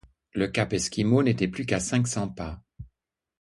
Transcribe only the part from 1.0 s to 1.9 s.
n’était plus qu’à